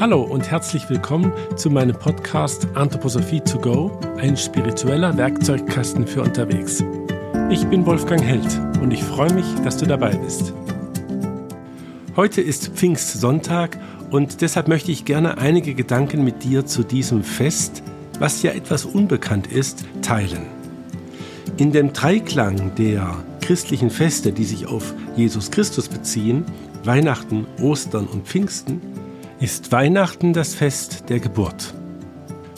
Hallo 0.00 0.22
und 0.22 0.50
herzlich 0.50 0.88
willkommen 0.88 1.30
zu 1.56 1.68
meinem 1.68 1.94
Podcast 1.94 2.66
Anthroposophie 2.72 3.42
to 3.42 3.58
go, 3.58 4.00
ein 4.16 4.34
spiritueller 4.34 5.14
Werkzeugkasten 5.14 6.06
für 6.06 6.22
unterwegs. 6.22 6.82
Ich 7.50 7.66
bin 7.66 7.84
Wolfgang 7.84 8.22
Held 8.22 8.48
und 8.80 8.94
ich 8.94 9.04
freue 9.04 9.30
mich, 9.34 9.44
dass 9.62 9.76
du 9.76 9.84
dabei 9.84 10.16
bist. 10.16 10.54
Heute 12.16 12.40
ist 12.40 12.68
Pfingstsonntag 12.68 13.76
und 14.10 14.40
deshalb 14.40 14.68
möchte 14.68 14.90
ich 14.90 15.04
gerne 15.04 15.36
einige 15.36 15.74
Gedanken 15.74 16.24
mit 16.24 16.44
dir 16.44 16.64
zu 16.64 16.82
diesem 16.82 17.22
Fest, 17.22 17.82
was 18.18 18.42
ja 18.42 18.52
etwas 18.52 18.86
unbekannt 18.86 19.48
ist, 19.48 19.84
teilen. 20.00 20.46
In 21.58 21.72
dem 21.72 21.92
Dreiklang 21.92 22.74
der 22.76 23.22
christlichen 23.42 23.90
Feste, 23.90 24.32
die 24.32 24.44
sich 24.44 24.66
auf 24.66 24.94
Jesus 25.14 25.50
Christus 25.50 25.88
beziehen, 25.88 26.46
Weihnachten, 26.84 27.46
Ostern 27.60 28.06
und 28.06 28.26
Pfingsten, 28.26 28.80
ist 29.40 29.72
Weihnachten 29.72 30.34
das 30.34 30.54
Fest 30.54 31.04
der 31.08 31.18
Geburt. 31.18 31.72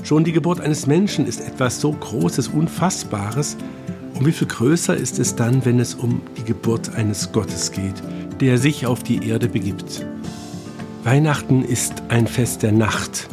Schon 0.02 0.24
die 0.24 0.32
Geburt 0.32 0.60
eines 0.60 0.88
Menschen 0.88 1.26
ist 1.26 1.40
etwas 1.40 1.80
so 1.80 1.92
Großes, 1.92 2.48
Unfassbares. 2.48 3.56
Und 4.14 4.26
wie 4.26 4.32
viel 4.32 4.48
größer 4.48 4.96
ist 4.96 5.20
es 5.20 5.36
dann, 5.36 5.64
wenn 5.64 5.78
es 5.78 5.94
um 5.94 6.22
die 6.36 6.42
Geburt 6.42 6.92
eines 6.96 7.30
Gottes 7.30 7.70
geht, 7.70 8.02
der 8.40 8.58
sich 8.58 8.84
auf 8.84 9.04
die 9.04 9.28
Erde 9.28 9.48
begibt. 9.48 10.04
Weihnachten 11.04 11.64
ist 11.64 12.02
ein 12.08 12.26
Fest 12.26 12.64
der 12.64 12.72
Nacht. 12.72 13.28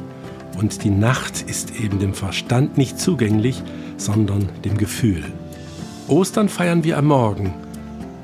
Und 0.60 0.84
die 0.84 0.92
Nacht 0.92 1.42
ist 1.42 1.80
eben 1.80 1.98
dem 1.98 2.14
Verstand 2.14 2.78
nicht 2.78 3.00
zugänglich, 3.00 3.64
sondern 3.98 4.48
dem 4.64 4.78
Gefühl. 4.78 5.24
Ostern 6.08 6.50
feiern 6.50 6.84
wir 6.84 7.00
am 7.00 7.06
Morgen, 7.06 7.56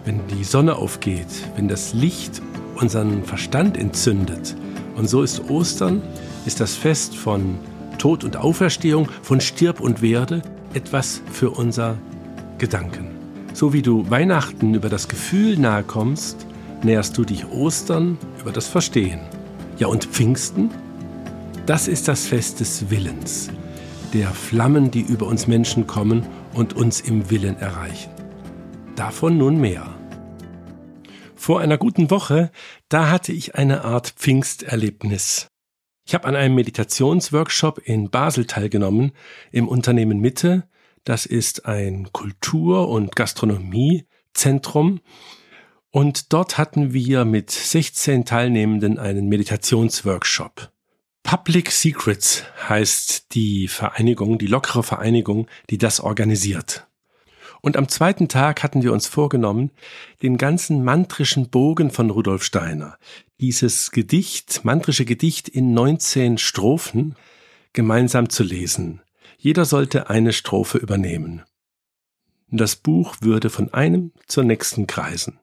wenn 0.05 0.20
die 0.27 0.43
Sonne 0.43 0.76
aufgeht, 0.76 1.26
wenn 1.55 1.67
das 1.67 1.95
Licht 1.95 2.43
unseren 2.76 3.23
Verstand 3.23 3.76
entzündet 3.76 4.55
und 4.95 5.09
so 5.09 5.23
ist 5.23 5.49
Ostern, 5.49 6.02
ist 6.45 6.59
das 6.59 6.76
Fest 6.76 7.16
von 7.16 7.58
Tod 7.98 8.23
und 8.23 8.38
Auferstehung, 8.38 9.10
von 9.21 9.41
Stirb 9.41 9.79
und 9.79 10.02
Werde 10.02 10.41
etwas 10.74 11.21
für 11.32 11.52
unser 11.52 11.98
Gedanken. 12.57 13.07
So 13.54 13.74
wie 13.74 13.82
du 13.82 14.10
Weihnachten 14.10 14.74
über 14.74 14.90
das 14.90 15.07
Gefühl 15.07 15.57
nahe 15.57 15.84
kommst, 15.84 16.46
näherst 16.84 17.18
du 17.18 17.24
dich 17.24 17.48
Ostern 17.48 18.18
über 18.40 18.52
das 18.52 18.68
Verstehen. 18.68 19.21
Ja, 19.77 19.87
und 19.87 20.05
Pfingsten? 20.05 20.70
Das 21.65 21.87
ist 21.87 22.07
das 22.07 22.27
Fest 22.27 22.59
des 22.59 22.90
Willens, 22.90 23.49
der 24.13 24.27
Flammen, 24.30 24.91
die 24.91 25.02
über 25.02 25.26
uns 25.26 25.48
Menschen 25.48 25.87
kommen 25.87 26.24
und 26.54 26.74
uns 26.74 27.02
im 27.02 27.32
Willen 27.32 27.57
erreichen. 27.57 28.12
Davon 28.96 29.37
nun 29.37 29.59
mehr. 29.59 29.95
Vor 31.46 31.60
einer 31.60 31.77
guten 31.77 32.10
Woche, 32.10 32.49
da 32.90 33.12
hatte 33.12 33.32
ich 33.32 33.54
eine 33.54 33.84
Art 33.84 34.15
Pfingsterlebnis. 34.15 35.46
Ich 36.04 36.15
habe 36.15 36.26
an 36.26 36.35
einem 36.35 36.55
Meditationsworkshop 36.55 37.77
in 37.85 38.10
Basel 38.10 38.48
teilgenommen, 38.48 39.12
im 39.52 39.68
Unternehmen 39.68 40.20
Mitte. 40.20 40.68
Das 41.04 41.27
ist 41.27 41.68
ein 41.68 42.12
Kultur- 42.12 42.90
und 42.90 43.15
Gastronomiezentrum. 43.15 45.02
Und 45.91 46.34
dort 46.34 46.57
hatten 46.57 46.93
wir 46.93 47.26
mit 47.26 47.52
16 47.52 48.26
Teilnehmenden 48.26 48.98
einen 48.98 49.30
Meditationsworkshop. 49.30 50.71
Public 51.21 51.70
Secrets 51.70 52.43
heißt 52.68 53.35
die 53.35 53.68
Vereinigung, 53.68 54.40
die 54.40 54.48
lockere 54.48 54.82
Vereinigung, 54.82 55.46
die 55.70 55.77
das 55.77 55.99
organisiert. 55.99 56.87
Und 57.61 57.77
am 57.77 57.87
zweiten 57.87 58.27
Tag 58.27 58.63
hatten 58.63 58.84
wir 58.84 58.93
uns 58.93 59.07
vorgenommen, 59.07 59.71
den 60.21 60.37
ganzen 60.37 60.84
mantrischen 60.84 61.49
Bogen 61.49 61.91
von 61.91 62.09
Rudolf 62.09 62.43
Steiner, 62.43 62.97
dieses 63.39 63.91
Gedicht, 63.91 64.63
mantrische 64.63 65.06
Gedicht 65.06 65.50
in 65.50 65.73
19 65.73 66.38
Strophen, 66.38 67.16
gemeinsam 67.73 68.29
zu 68.29 68.44
lesen. 68.44 69.01
Jeder 69.38 69.66
sollte 69.66 70.09
eine 70.09 70.34
Strophe 70.34 70.78
übernehmen. 70.78 71.44
Das 72.50 72.75
Buch 72.75 73.16
würde 73.22 73.50
von 73.50 73.74
einem 73.74 74.12
zur 74.28 74.44
nächsten 74.44 74.88
kreisen. 74.88 75.40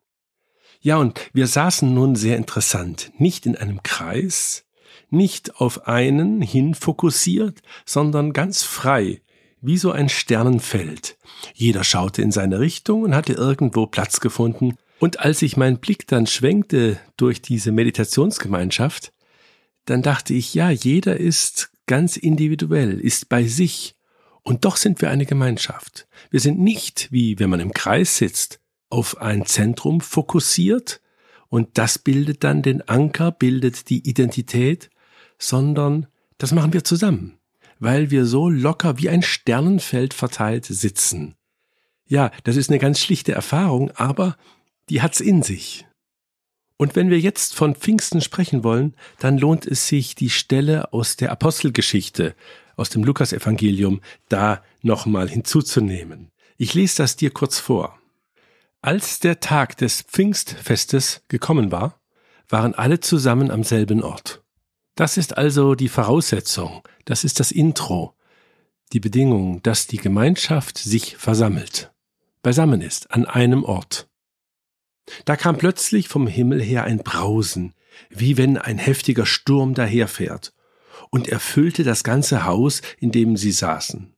Ja, 0.80 0.96
und 0.96 1.30
wir 1.32 1.46
saßen 1.46 1.92
nun 1.92 2.16
sehr 2.16 2.36
interessant, 2.36 3.12
nicht 3.18 3.46
in 3.46 3.56
einem 3.56 3.82
Kreis, 3.82 4.64
nicht 5.10 5.56
auf 5.60 5.86
einen 5.86 6.40
hin 6.40 6.74
fokussiert, 6.74 7.60
sondern 7.84 8.32
ganz 8.32 8.62
frei, 8.62 9.20
wie 9.62 9.78
so 9.78 9.92
ein 9.92 10.08
Sternenfeld. 10.08 11.16
Jeder 11.54 11.84
schaute 11.84 12.20
in 12.20 12.32
seine 12.32 12.58
Richtung 12.58 13.02
und 13.02 13.14
hatte 13.14 13.32
irgendwo 13.32 13.86
Platz 13.86 14.20
gefunden. 14.20 14.76
Und 14.98 15.20
als 15.20 15.40
ich 15.40 15.56
meinen 15.56 15.78
Blick 15.78 16.06
dann 16.08 16.26
schwenkte 16.26 16.98
durch 17.16 17.40
diese 17.40 17.72
Meditationsgemeinschaft, 17.72 19.12
dann 19.84 20.02
dachte 20.02 20.34
ich, 20.34 20.52
ja, 20.54 20.70
jeder 20.70 21.16
ist 21.16 21.70
ganz 21.86 22.16
individuell, 22.16 23.00
ist 23.00 23.28
bei 23.28 23.44
sich. 23.44 23.96
Und 24.42 24.64
doch 24.64 24.76
sind 24.76 25.00
wir 25.00 25.10
eine 25.10 25.26
Gemeinschaft. 25.26 26.06
Wir 26.30 26.40
sind 26.40 26.58
nicht, 26.60 27.10
wie 27.12 27.38
wenn 27.38 27.50
man 27.50 27.60
im 27.60 27.72
Kreis 27.72 28.16
sitzt, 28.16 28.60
auf 28.90 29.20
ein 29.20 29.46
Zentrum 29.46 30.00
fokussiert 30.00 31.00
und 31.48 31.78
das 31.78 31.98
bildet 31.98 32.44
dann 32.44 32.62
den 32.62 32.86
Anker, 32.88 33.30
bildet 33.30 33.88
die 33.88 34.08
Identität, 34.08 34.90
sondern 35.38 36.06
das 36.38 36.52
machen 36.52 36.72
wir 36.72 36.84
zusammen 36.84 37.38
weil 37.82 38.12
wir 38.12 38.26
so 38.26 38.48
locker 38.48 38.98
wie 38.98 39.08
ein 39.08 39.22
Sternenfeld 39.22 40.14
verteilt 40.14 40.66
sitzen. 40.66 41.34
Ja, 42.06 42.30
das 42.44 42.56
ist 42.56 42.70
eine 42.70 42.78
ganz 42.78 43.00
schlichte 43.00 43.32
Erfahrung, 43.32 43.90
aber 43.96 44.36
die 44.88 45.02
hat's 45.02 45.20
in 45.20 45.42
sich. 45.42 45.84
Und 46.76 46.94
wenn 46.94 47.10
wir 47.10 47.18
jetzt 47.18 47.56
von 47.56 47.74
Pfingsten 47.74 48.20
sprechen 48.20 48.62
wollen, 48.62 48.94
dann 49.18 49.36
lohnt 49.36 49.66
es 49.66 49.88
sich, 49.88 50.14
die 50.14 50.30
Stelle 50.30 50.92
aus 50.92 51.16
der 51.16 51.32
Apostelgeschichte, 51.32 52.36
aus 52.76 52.88
dem 52.88 53.02
Lukasevangelium, 53.02 54.00
da 54.28 54.62
nochmal 54.82 55.28
hinzuzunehmen. 55.28 56.30
Ich 56.58 56.74
lese 56.74 56.98
das 56.98 57.16
dir 57.16 57.30
kurz 57.30 57.58
vor. 57.58 57.98
Als 58.80 59.18
der 59.18 59.40
Tag 59.40 59.76
des 59.76 60.02
Pfingstfestes 60.02 61.22
gekommen 61.26 61.72
war, 61.72 62.00
waren 62.48 62.74
alle 62.74 63.00
zusammen 63.00 63.50
am 63.50 63.64
selben 63.64 64.04
Ort. 64.04 64.41
Das 64.94 65.16
ist 65.16 65.38
also 65.38 65.74
die 65.74 65.88
Voraussetzung, 65.88 66.82
das 67.06 67.24
ist 67.24 67.40
das 67.40 67.50
Intro, 67.50 68.14
die 68.92 69.00
Bedingung, 69.00 69.62
dass 69.62 69.86
die 69.86 69.96
Gemeinschaft 69.96 70.76
sich 70.76 71.16
versammelt, 71.16 71.92
beisammen 72.42 72.82
ist, 72.82 73.10
an 73.10 73.24
einem 73.24 73.64
Ort. 73.64 74.08
Da 75.24 75.36
kam 75.36 75.56
plötzlich 75.56 76.08
vom 76.08 76.26
Himmel 76.26 76.62
her 76.62 76.84
ein 76.84 76.98
Brausen, 76.98 77.72
wie 78.10 78.36
wenn 78.36 78.58
ein 78.58 78.78
heftiger 78.78 79.24
Sturm 79.24 79.72
daherfährt, 79.74 80.52
und 81.10 81.26
erfüllte 81.28 81.84
das 81.84 82.04
ganze 82.04 82.44
Haus, 82.44 82.82
in 82.98 83.12
dem 83.12 83.36
sie 83.36 83.52
saßen. 83.52 84.14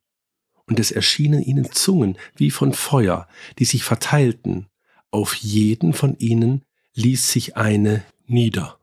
Und 0.67 0.81
es 0.81 0.91
erschienen 0.91 1.43
ihnen 1.43 1.71
Zungen 1.71 2.19
wie 2.35 2.51
von 2.51 2.73
Feuer, 2.73 3.29
die 3.59 3.65
sich 3.65 3.85
verteilten, 3.85 4.67
auf 5.11 5.35
jeden 5.35 5.93
von 5.93 6.17
ihnen 6.19 6.65
ließ 6.95 7.31
sich 7.31 7.57
eine 7.57 8.05
nieder. 8.27 8.79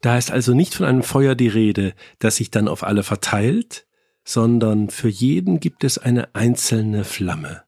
Da 0.00 0.16
ist 0.16 0.30
also 0.30 0.54
nicht 0.54 0.74
von 0.74 0.86
einem 0.86 1.02
Feuer 1.02 1.34
die 1.34 1.48
Rede, 1.48 1.94
das 2.18 2.36
sich 2.36 2.50
dann 2.50 2.68
auf 2.68 2.84
alle 2.84 3.02
verteilt, 3.02 3.86
sondern 4.24 4.90
für 4.90 5.08
jeden 5.08 5.58
gibt 5.58 5.84
es 5.84 5.98
eine 5.98 6.34
einzelne 6.34 7.04
Flamme. 7.04 7.62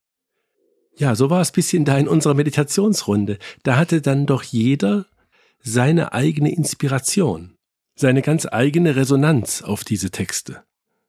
Ja, 0.96 1.14
so 1.14 1.30
war 1.30 1.40
es 1.40 1.52
bisschen 1.52 1.84
da 1.84 1.96
in 1.96 2.06
unserer 2.06 2.34
Meditationsrunde. 2.34 3.38
Da 3.62 3.76
hatte 3.76 4.02
dann 4.02 4.26
doch 4.26 4.42
jeder 4.42 5.06
seine 5.62 6.12
eigene 6.12 6.52
Inspiration, 6.52 7.56
seine 7.94 8.22
ganz 8.22 8.46
eigene 8.46 8.96
Resonanz 8.96 9.62
auf 9.62 9.82
diese 9.82 10.10
Texte. 10.10 10.62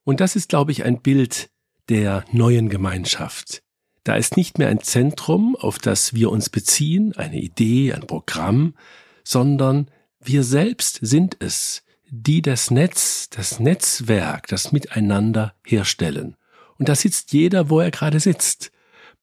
Und 0.03 0.19
das 0.19 0.35
ist, 0.35 0.49
glaube 0.49 0.71
ich, 0.71 0.83
ein 0.85 1.01
Bild 1.01 1.49
der 1.89 2.23
neuen 2.31 2.69
Gemeinschaft. 2.69 3.63
Da 4.03 4.15
ist 4.15 4.37
nicht 4.37 4.57
mehr 4.57 4.69
ein 4.69 4.79
Zentrum, 4.79 5.55
auf 5.55 5.77
das 5.77 6.13
wir 6.13 6.31
uns 6.31 6.49
beziehen, 6.49 7.13
eine 7.17 7.39
Idee, 7.39 7.93
ein 7.93 8.07
Programm, 8.07 8.75
sondern 9.23 9.91
wir 10.23 10.43
selbst 10.43 10.99
sind 11.01 11.37
es, 11.39 11.83
die 12.09 12.41
das 12.41 12.71
Netz, 12.71 13.29
das 13.29 13.59
Netzwerk, 13.59 14.47
das 14.47 14.71
Miteinander 14.71 15.55
herstellen. 15.65 16.35
Und 16.77 16.89
da 16.89 16.95
sitzt 16.95 17.33
jeder, 17.33 17.69
wo 17.69 17.79
er 17.79 17.91
gerade 17.91 18.19
sitzt, 18.19 18.71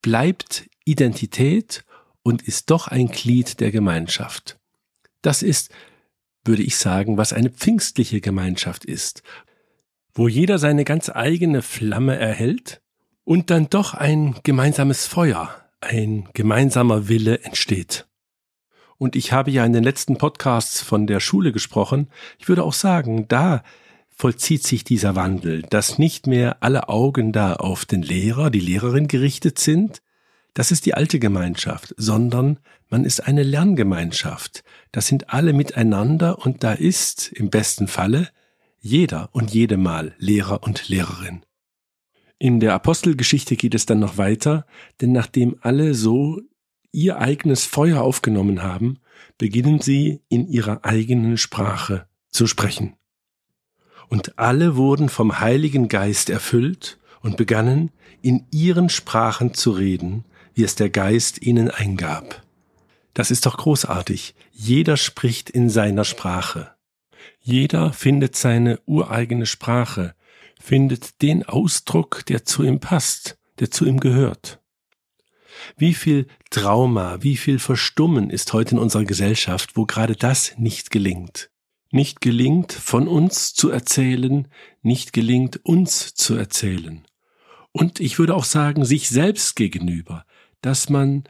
bleibt 0.03 0.69
Identität 0.85 1.85
und 2.23 2.43
ist 2.43 2.71
doch 2.71 2.89
ein 2.89 3.09
Glied 3.09 3.61
der 3.61 3.71
Gemeinschaft. 3.71 4.59
Das 5.23 5.43
ist, 5.43 5.71
würde 6.45 6.63
ich 6.63 6.77
sagen, 6.77 7.17
was 7.17 7.33
eine 7.33 7.51
pfingstliche 7.51 8.21
Gemeinschaft 8.21 8.85
ist, 8.85 9.23
wo 10.15 10.29
jeder 10.29 10.59
seine 10.59 10.85
ganz 10.85 11.11
eigene 11.11 11.63
Flamme 11.63 12.17
erhält 12.17 12.81
und 13.25 13.51
dann 13.51 13.69
doch 13.69 13.95
ein 13.95 14.37
gemeinsames 14.43 15.07
Feuer, 15.07 15.55
ein 15.81 16.29
gemeinsamer 16.33 17.09
Wille 17.09 17.41
entsteht. 17.41 18.08
Und 18.99 19.15
ich 19.15 19.33
habe 19.33 19.51
ja 19.51 19.65
in 19.65 19.73
den 19.73 19.85
letzten 19.85 20.19
Podcasts 20.19 20.83
von 20.83 21.07
der 21.07 21.21
Schule 21.21 21.53
gesprochen. 21.53 22.09
Ich 22.39 22.49
würde 22.49 22.65
auch 22.65 22.73
sagen, 22.73 23.27
da 23.29 23.63
vollzieht 24.11 24.65
sich 24.65 24.83
dieser 24.83 25.15
Wandel, 25.15 25.63
dass 25.63 25.99
nicht 25.99 26.27
mehr 26.27 26.57
alle 26.61 26.89
Augen 26.89 27.33
da 27.33 27.55
auf 27.55 27.85
den 27.85 28.03
Lehrer, 28.03 28.51
die 28.51 28.61
Lehrerin 28.61 29.07
gerichtet 29.07 29.61
sind. 29.61 30.03
Das 30.55 30.73
ist 30.73 30.87
die 30.87 30.95
alte 30.95 31.21
Gemeinschaft, 31.21 31.95
sondern 31.97 32.59
man 32.89 33.05
ist 33.05 33.21
eine 33.21 33.45
Lerngemeinschaft. 33.45 34.65
Das 34.91 35.07
sind 35.07 35.33
alle 35.33 35.53
miteinander 35.53 36.45
und 36.45 36.65
da 36.65 36.73
ist 36.73 37.31
im 37.33 37.51
besten 37.51 37.87
Falle 37.87 38.29
jeder 38.81 39.29
und 39.33 39.55
jede 39.55 39.77
Mal 39.77 40.17
Lehrer 40.19 40.65
und 40.65 40.89
Lehrerin. 40.89 41.43
In 42.41 42.59
der 42.59 42.75
Apostelgeschichte 42.75 43.55
geht 43.55 43.75
es 43.75 43.87
dann 43.87 44.01
noch 44.01 44.19
weiter, 44.19 44.67
denn 45.01 45.13
nachdem 45.13 45.57
alle 45.61 45.95
so 45.95 46.41
ihr 46.93 47.19
eigenes 47.19 47.65
Feuer 47.65 48.03
aufgenommen 48.03 48.63
haben, 48.63 48.99
beginnen 49.37 49.81
sie 49.81 50.23
in 50.29 50.49
ihrer 50.49 50.85
eigenen 50.85 51.37
Sprache 51.37 52.07
zu 52.31 52.47
sprechen. 52.47 52.95
Und 54.09 54.39
alle 54.39 54.77
wurden 54.77 55.09
vom 55.09 55.41
Heiligen 55.41 55.89
Geist 55.89 56.31
erfüllt 56.31 56.99
und 57.21 57.37
begannen 57.37 57.91
in 58.23 58.47
ihren 58.51 58.89
Sprachen 58.89 59.55
zu 59.55 59.71
reden, 59.73 60.25
wie 60.55 60.65
es 60.65 60.75
der 60.75 60.91
Geist 60.91 61.43
ihnen 61.43 61.71
eingab. 61.71 62.43
Das 63.15 63.31
ist 63.31 63.47
doch 63.47 63.57
großartig. 63.57 64.35
Jeder 64.53 64.97
spricht 64.97 65.51
in 65.51 65.71
seiner 65.71 66.05
Sprache. 66.05 66.73
Jeder 67.41 67.93
findet 67.93 68.37
seine 68.37 68.81
ureigene 68.87 69.47
Sprache, 69.47 70.15
findet 70.61 71.23
den 71.23 71.45
Ausdruck, 71.45 72.25
der 72.27 72.45
zu 72.45 72.63
ihm 72.63 72.81
passt, 72.81 73.39
der 73.59 73.71
zu 73.71 73.87
ihm 73.87 74.01
gehört. 74.01 74.58
Wie 75.77 75.95
viel 75.95 76.27
Trauma, 76.51 77.19
wie 77.23 77.37
viel 77.37 77.59
Verstummen 77.59 78.31
ist 78.31 78.53
heute 78.53 78.73
in 78.73 78.79
unserer 78.79 79.05
Gesellschaft, 79.05 79.77
wo 79.77 79.87
gerade 79.87 80.17
das 80.17 80.55
nicht 80.59 80.91
gelingt. 80.91 81.51
Nicht 81.91 82.21
gelingt, 82.21 82.73
von 82.73 83.09
uns 83.09 83.55
zu 83.55 83.71
erzählen, 83.71 84.49
nicht 84.83 85.13
gelingt, 85.13 85.65
uns 85.65 86.15
zu 86.15 86.35
erzählen. 86.35 87.07
Und 87.73 88.01
ich 88.01 88.19
würde 88.19 88.35
auch 88.35 88.45
sagen, 88.45 88.85
sich 88.85 89.09
selbst 89.09 89.57
gegenüber, 89.57 90.25
dass 90.61 90.89
man 90.89 91.25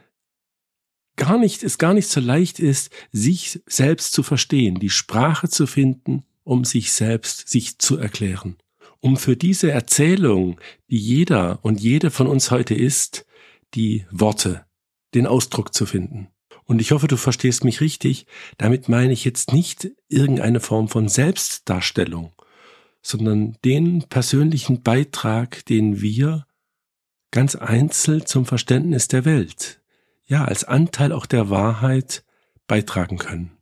gar 1.15 1.37
nicht, 1.37 1.63
es 1.63 1.77
gar 1.77 1.93
nicht 1.93 2.07
so 2.07 2.19
leicht 2.19 2.59
ist, 2.59 2.91
sich 3.11 3.61
selbst 3.65 4.13
zu 4.13 4.23
verstehen, 4.23 4.79
die 4.79 4.89
Sprache 4.89 5.49
zu 5.49 5.67
finden, 5.67 6.23
um 6.43 6.63
sich 6.65 6.93
selbst 6.93 7.49
sich 7.49 7.77
zu 7.77 7.97
erklären. 7.97 8.57
Um 9.01 9.17
für 9.17 9.37
diese 9.37 9.71
Erzählung, 9.71 10.59
die 10.89 10.97
jeder 10.97 11.59
und 11.61 11.79
jede 11.79 12.09
von 12.09 12.27
uns 12.27 12.51
heute 12.51 12.73
ist, 12.73 13.25
die 13.75 14.05
Worte, 14.11 14.65
den 15.13 15.27
Ausdruck 15.27 15.73
zu 15.73 15.85
finden. 15.85 16.29
Und 16.65 16.79
ich 16.79 16.91
hoffe, 16.91 17.07
du 17.07 17.17
verstehst 17.17 17.63
mich 17.63 17.81
richtig. 17.81 18.27
Damit 18.57 18.89
meine 18.89 19.13
ich 19.13 19.25
jetzt 19.25 19.53
nicht 19.53 19.89
irgendeine 20.07 20.59
Form 20.59 20.87
von 20.87 21.09
Selbstdarstellung, 21.09 22.33
sondern 23.01 23.57
den 23.65 24.03
persönlichen 24.03 24.83
Beitrag, 24.83 25.65
den 25.65 26.01
wir 26.01 26.45
ganz 27.31 27.55
einzeln 27.55 28.25
zum 28.25 28.45
Verständnis 28.45 29.07
der 29.07 29.25
Welt, 29.25 29.81
ja, 30.25 30.45
als 30.45 30.63
Anteil 30.63 31.11
auch 31.11 31.25
der 31.25 31.49
Wahrheit 31.49 32.23
beitragen 32.67 33.17
können. 33.17 33.57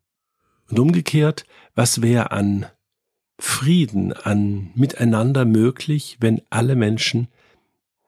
Und 0.70 0.80
umgekehrt, 0.80 1.46
was 1.76 2.02
wäre 2.02 2.32
an 2.32 2.66
Frieden, 3.40 4.14
an 4.14 4.72
Miteinander 4.76 5.46
möglich, 5.46 6.18
wenn 6.20 6.42
alle 6.50 6.76
Menschen 6.76 7.30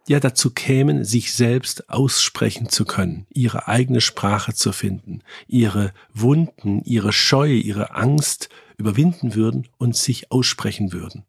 ja 0.08 0.20
dazu 0.20 0.52
kämen, 0.52 1.04
sich 1.04 1.34
selbst 1.34 1.90
aussprechen 1.90 2.70
zu 2.70 2.86
können, 2.86 3.28
ihre 3.30 3.68
eigene 3.68 4.02
Sprache 4.02 4.54
zu 4.54 4.72
finden, 4.72 5.22
ihre 5.48 5.94
Wunden, 6.14 6.82
ihre 6.84 7.14
Scheu, 7.14 7.52
ihre 7.52 7.96
Angst 7.96 8.50
überwinden 8.78 9.36
würden 9.36 9.68
und 9.78 9.96
sich 9.96 10.32
aussprechen 10.32 10.94
würden. 10.94 11.26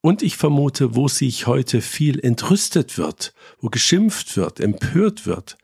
Und 0.00 0.22
ich 0.22 0.36
vermute, 0.36 0.96
wo 0.96 1.06
sich 1.06 1.46
heute 1.46 1.80
viel 1.80 2.18
entrüstet 2.18 2.98
wird, 2.98 3.34
wo 3.60 3.68
geschimpft 3.68 4.36
wird, 4.36 4.58
empört 4.58 5.26
wird, 5.26 5.56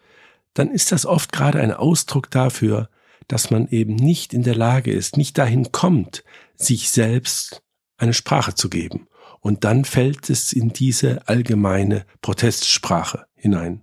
dann 0.54 0.70
ist 0.70 0.92
das 0.92 1.06
oft 1.06 1.32
gerade 1.32 1.60
ein 1.60 1.72
Ausdruck 1.72 2.30
dafür, 2.30 2.88
dass 3.26 3.50
man 3.50 3.68
eben 3.68 3.94
nicht 3.94 4.32
in 4.32 4.44
der 4.44 4.54
Lage 4.54 4.92
ist, 4.92 5.16
nicht 5.16 5.36
dahin 5.38 5.72
kommt, 5.72 6.24
sich 6.56 6.90
selbst 6.90 7.62
eine 7.96 8.14
Sprache 8.14 8.54
zu 8.54 8.70
geben. 8.70 9.08
Und 9.48 9.64
dann 9.64 9.86
fällt 9.86 10.28
es 10.28 10.52
in 10.52 10.74
diese 10.74 11.26
allgemeine 11.26 12.04
Protestsprache 12.20 13.24
hinein. 13.34 13.82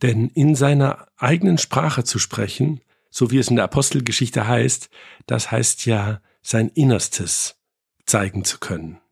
Denn 0.00 0.30
in 0.30 0.54
seiner 0.54 1.06
eigenen 1.18 1.58
Sprache 1.58 2.02
zu 2.02 2.18
sprechen, 2.18 2.80
so 3.10 3.30
wie 3.30 3.36
es 3.36 3.48
in 3.48 3.56
der 3.56 3.66
Apostelgeschichte 3.66 4.48
heißt, 4.48 4.88
das 5.26 5.50
heißt 5.50 5.84
ja, 5.84 6.22
sein 6.40 6.70
Innerstes 6.70 7.56
zeigen 8.06 8.46
zu 8.46 8.58
können. 8.58 9.02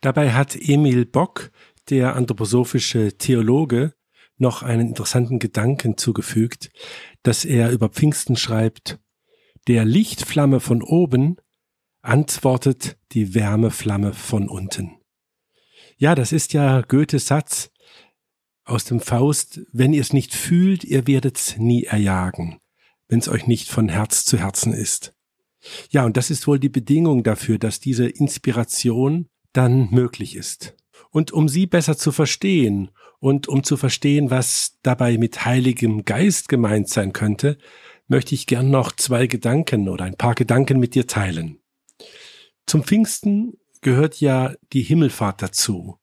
Dabei 0.00 0.32
hat 0.34 0.54
Emil 0.54 1.04
Bock, 1.04 1.50
der 1.90 2.14
anthroposophische 2.14 3.18
Theologe, 3.18 3.92
noch 4.36 4.62
einen 4.62 4.86
interessanten 4.90 5.40
Gedanken 5.40 5.96
zugefügt, 5.96 6.70
dass 7.24 7.44
er 7.44 7.72
über 7.72 7.88
Pfingsten 7.88 8.36
schreibt, 8.36 9.00
der 9.66 9.84
Lichtflamme 9.84 10.60
von 10.60 10.80
oben 10.80 11.38
antwortet 12.02 12.98
die 13.10 13.34
Wärmeflamme 13.34 14.12
von 14.12 14.48
unten. 14.48 15.00
Ja, 15.96 16.14
das 16.14 16.32
ist 16.32 16.52
ja 16.52 16.80
Goethes 16.82 17.26
Satz 17.26 17.70
aus 18.64 18.84
dem 18.84 19.00
Faust, 19.00 19.60
wenn 19.72 19.92
ihr 19.92 20.00
es 20.00 20.12
nicht 20.12 20.34
fühlt, 20.34 20.84
ihr 20.84 21.06
werdet's 21.06 21.56
nie 21.58 21.84
erjagen, 21.84 22.58
wenn's 23.08 23.28
euch 23.28 23.46
nicht 23.46 23.68
von 23.68 23.88
Herz 23.88 24.24
zu 24.24 24.38
Herzen 24.38 24.72
ist. 24.72 25.14
Ja, 25.90 26.04
und 26.04 26.16
das 26.16 26.30
ist 26.30 26.46
wohl 26.46 26.58
die 26.58 26.68
Bedingung 26.68 27.22
dafür, 27.22 27.58
dass 27.58 27.80
diese 27.80 28.06
Inspiration 28.08 29.28
dann 29.52 29.90
möglich 29.90 30.36
ist. 30.36 30.74
Und 31.10 31.32
um 31.32 31.48
sie 31.48 31.66
besser 31.66 31.96
zu 31.96 32.12
verstehen 32.12 32.90
und 33.20 33.48
um 33.48 33.62
zu 33.62 33.76
verstehen, 33.76 34.30
was 34.30 34.78
dabei 34.82 35.16
mit 35.16 35.44
Heiligem 35.44 36.04
Geist 36.04 36.48
gemeint 36.48 36.88
sein 36.88 37.12
könnte, 37.12 37.56
möchte 38.08 38.34
ich 38.34 38.46
gern 38.46 38.70
noch 38.70 38.92
zwei 38.92 39.26
Gedanken 39.26 39.88
oder 39.88 40.04
ein 40.04 40.16
paar 40.16 40.34
Gedanken 40.34 40.78
mit 40.78 40.94
dir 40.94 41.06
teilen. 41.06 41.60
Zum 42.66 42.82
Pfingsten 42.82 43.54
gehört 43.84 44.20
ja 44.20 44.54
die 44.72 44.82
Himmelfahrt 44.82 45.42
dazu. 45.42 45.98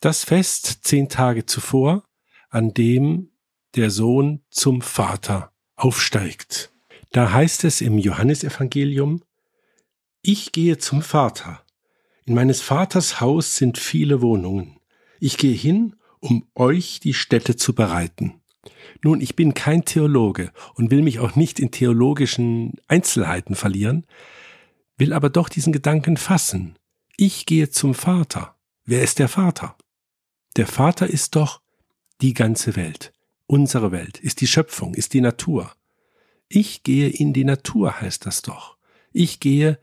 Das 0.00 0.24
Fest 0.24 0.78
zehn 0.82 1.10
Tage 1.10 1.44
zuvor, 1.44 2.04
an 2.48 2.72
dem 2.72 3.32
der 3.74 3.90
Sohn 3.90 4.42
zum 4.48 4.80
Vater 4.80 5.52
aufsteigt. 5.76 6.72
Da 7.12 7.32
heißt 7.32 7.64
es 7.64 7.82
im 7.82 7.98
Johannesevangelium, 7.98 9.22
ich 10.22 10.52
gehe 10.52 10.78
zum 10.78 11.02
Vater. 11.02 11.62
In 12.24 12.34
meines 12.34 12.60
Vaters 12.60 13.20
Haus 13.20 13.56
sind 13.56 13.76
viele 13.76 14.22
Wohnungen. 14.22 14.78
Ich 15.18 15.36
gehe 15.36 15.54
hin, 15.54 15.96
um 16.20 16.46
euch 16.54 17.00
die 17.00 17.14
Städte 17.14 17.56
zu 17.56 17.74
bereiten. 17.74 18.40
Nun, 19.02 19.20
ich 19.20 19.34
bin 19.34 19.54
kein 19.54 19.84
Theologe 19.84 20.52
und 20.74 20.90
will 20.90 21.02
mich 21.02 21.18
auch 21.18 21.34
nicht 21.34 21.58
in 21.58 21.70
theologischen 21.70 22.74
Einzelheiten 22.86 23.54
verlieren, 23.54 24.06
will 24.96 25.12
aber 25.12 25.30
doch 25.30 25.48
diesen 25.48 25.72
Gedanken 25.72 26.16
fassen. 26.16 26.76
Ich 27.22 27.44
gehe 27.44 27.68
zum 27.68 27.92
Vater. 27.92 28.56
Wer 28.86 29.02
ist 29.02 29.18
der 29.18 29.28
Vater? 29.28 29.76
Der 30.56 30.66
Vater 30.66 31.06
ist 31.06 31.36
doch 31.36 31.60
die 32.22 32.32
ganze 32.32 32.76
Welt. 32.76 33.12
Unsere 33.46 33.92
Welt 33.92 34.18
ist 34.18 34.40
die 34.40 34.46
Schöpfung, 34.46 34.94
ist 34.94 35.12
die 35.12 35.20
Natur. 35.20 35.70
Ich 36.48 36.82
gehe 36.82 37.10
in 37.10 37.34
die 37.34 37.44
Natur, 37.44 38.00
heißt 38.00 38.24
das 38.24 38.40
doch. 38.40 38.78
Ich 39.12 39.38
gehe 39.38 39.78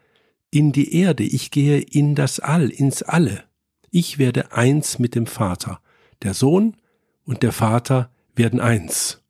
in 0.50 0.72
die 0.72 0.96
Erde, 0.96 1.22
ich 1.25 1.51
gehe 1.51 1.77
in 1.77 2.15
das 2.15 2.39
All, 2.39 2.72
ins 2.72 3.03
Alle. 3.03 3.44
Ich 3.91 4.17
werde 4.17 4.51
eins 4.53 4.98
mit 4.98 5.13
dem 5.13 5.27
Vater. 5.27 5.79
Der 6.24 6.34
Sohn 6.34 6.75
und 7.24 7.44
der 7.44 7.51
Vater 7.51 8.10
werden 8.34 8.60
eins. 8.60 9.22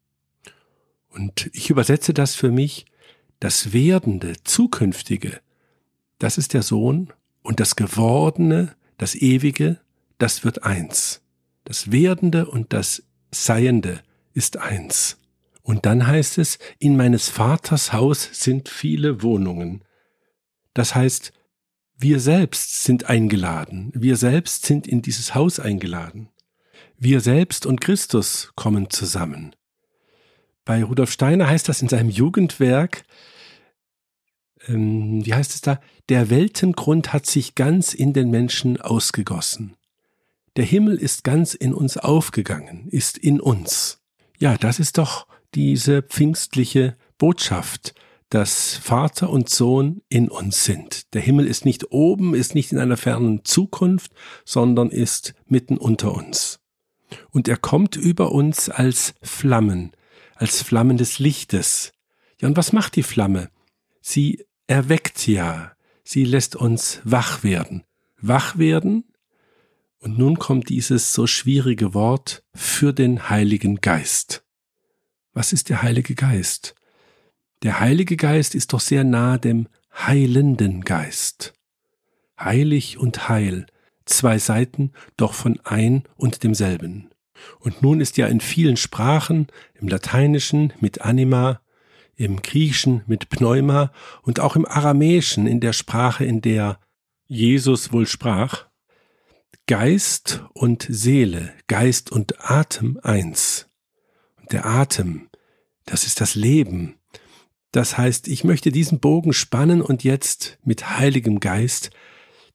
Und 1.10 1.50
ich 1.52 1.70
übersetze 1.70 2.14
das 2.14 2.36
für 2.36 2.52
mich, 2.52 2.86
das 3.42 3.74
Werdende, 3.74 4.38
Zukünftige, 4.46 5.42
das 6.20 6.38
ist 6.38 6.54
der 6.54 6.64
Sohn 6.64 7.12
und 7.48 7.62
das 7.62 7.78
Gewordene, 7.78 8.76
das 8.98 9.16
Ewige, 9.16 9.80
das 10.18 10.44
wird 10.44 10.64
eins. 10.64 11.22
Das 11.64 11.94
Werdende 11.94 12.46
und 12.46 12.74
das 12.74 13.04
Seiende 13.32 14.02
ist 14.34 14.58
eins. 14.58 15.18
Und 15.62 15.86
dann 15.86 16.08
heißt 16.08 16.40
es, 16.40 16.60
in 16.78 16.98
meines 16.98 17.30
Vaters 17.30 17.94
Haus 17.94 18.30
sind 18.34 18.68
viele 18.68 19.24
Wohnungen. 19.24 19.86
Das 20.74 20.94
heißt, 20.94 21.32
wir 21.98 22.20
selbst 22.20 22.84
sind 22.84 23.06
eingeladen, 23.06 23.94
wir 23.96 24.18
selbst 24.18 24.66
sind 24.66 24.86
in 24.86 25.02
dieses 25.02 25.34
Haus 25.34 25.58
eingeladen. 25.62 26.28
Wir 26.98 27.22
selbst 27.22 27.66
und 27.66 27.80
Christus 27.80 28.52
kommen 28.56 28.90
zusammen. 28.90 29.56
Bei 30.66 30.84
Rudolf 30.84 31.12
Steiner 31.14 31.48
heißt 31.48 31.70
das 31.70 31.82
in 31.82 31.88
seinem 31.88 32.10
Jugendwerk, 32.10 33.06
ähm, 34.68 35.26
wie 35.26 35.34
heißt 35.34 35.54
es 35.54 35.62
da, 35.62 35.80
der 36.10 36.30
Weltengrund 36.30 37.14
hat 37.14 37.26
sich 37.26 37.56
ganz 37.56 37.94
in 37.94 38.14
den 38.14 38.30
Menschen 38.30 38.80
ausgegossen. 38.80 39.76
Der 40.56 40.66
Himmel 40.66 40.98
ist 40.98 41.24
ganz 41.24 41.54
in 41.54 41.74
uns 41.74 41.98
aufgegangen, 41.98 42.88
ist 42.90 43.18
in 43.18 43.40
uns. 43.40 44.00
Ja, 44.40 44.58
das 44.58 44.80
ist 44.80 44.98
doch 44.98 45.28
diese 45.54 46.02
pfingstliche 46.02 46.96
Botschaft, 47.18 47.94
dass 48.30 48.76
Vater 48.76 49.30
und 49.30 49.50
Sohn 49.50 50.02
in 50.10 50.30
uns 50.30 50.66
sind. 50.66 51.14
Der 51.14 51.22
Himmel 51.22 51.48
ist 51.48 51.64
nicht 51.64 51.92
oben, 51.92 52.34
ist 52.34 52.56
nicht 52.56 52.72
in 52.72 52.80
einer 52.80 52.98
fernen 52.98 53.46
Zukunft, 53.46 54.12
sondern 54.46 54.90
ist 54.90 55.34
mitten 55.46 55.78
unter 55.78 56.14
uns. 56.14 56.60
Und 57.32 57.48
er 57.48 57.58
kommt 57.58 57.96
über 57.96 58.32
uns 58.32 58.70
als 58.70 59.14
Flammen, 59.22 59.92
als 60.36 60.62
Flammen 60.62 60.98
des 60.98 61.20
Lichtes. 61.20 61.94
Ja, 62.42 62.48
und 62.48 62.58
was 62.58 62.74
macht 62.74 62.96
die 62.96 63.04
Flamme? 63.04 63.50
Sie 64.02 64.46
erweckt 64.68 65.28
ja, 65.28 65.72
sie 66.04 66.26
lässt 66.26 66.56
uns 66.56 67.02
wach 67.04 67.44
werden. 67.44 67.84
wach 68.20 68.58
werden. 68.58 69.06
Und 70.00 70.18
nun 70.18 70.38
kommt 70.38 70.70
dieses 70.70 71.14
so 71.14 71.26
schwierige 71.26 71.94
Wort 71.94 72.44
für 72.54 72.94
den 72.94 73.30
Heiligen 73.30 73.78
Geist. 73.78 74.46
Was 75.34 75.54
ist 75.54 75.70
der 75.70 75.82
Heilige 75.82 76.16
Geist? 76.16 76.76
Der 77.64 77.80
Heilige 77.80 78.16
Geist 78.18 78.54
ist 78.54 78.74
doch 78.74 78.80
sehr 78.80 79.04
nah 79.04 79.38
dem 79.38 79.68
heilenden 79.94 80.82
Geist. 80.82 81.54
Heilig 82.40 83.00
und 83.00 83.30
heil, 83.30 83.66
zwei 84.06 84.38
Seiten, 84.38 84.94
doch 85.16 85.34
von 85.34 85.60
ein 85.64 86.04
und 86.16 86.44
demselben. 86.44 87.10
Und 87.60 87.82
nun 87.82 88.02
ist 88.02 88.18
ja 88.18 88.28
in 88.28 88.40
vielen 88.40 88.78
Sprachen, 88.78 89.48
im 89.74 89.88
Lateinischen 89.88 90.74
mit 90.80 91.02
Anima, 91.02 91.62
im 92.18 92.42
Griechischen 92.42 93.04
mit 93.08 93.30
Pneuma 93.30 93.92
und 94.24 94.40
auch 94.40 94.56
im 94.56 94.66
Aramäischen 94.66 95.48
in 95.48 95.62
der 95.62 95.74
Sprache, 95.74 96.26
in 96.26 96.42
der 96.42 96.80
Jesus 97.28 97.94
wohl 97.94 98.08
sprach, 98.08 98.66
Geist 99.68 100.44
und 100.54 100.86
Seele, 100.90 101.54
Geist 101.68 102.12
und 102.12 102.50
Atem 102.50 103.00
eins. 103.04 103.68
Und 104.38 104.52
der 104.52 104.66
Atem, 104.66 105.30
das 105.86 106.06
ist 106.06 106.20
das 106.20 106.36
Leben. 106.36 106.96
Das 107.72 107.98
heißt, 107.98 108.28
ich 108.28 108.44
möchte 108.44 108.72
diesen 108.72 109.00
Bogen 109.00 109.34
spannen 109.34 109.82
und 109.82 110.04
jetzt 110.04 110.58
mit 110.64 110.98
Heiligem 110.98 111.40
Geist 111.40 111.92